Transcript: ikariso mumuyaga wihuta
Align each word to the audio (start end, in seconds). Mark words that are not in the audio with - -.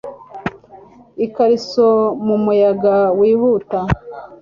ikariso 1.25 1.87
mumuyaga 2.25 2.95
wihuta 3.19 3.79